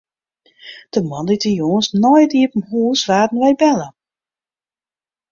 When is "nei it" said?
2.01-2.33